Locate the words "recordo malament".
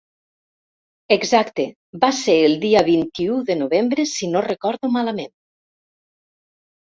4.49-5.33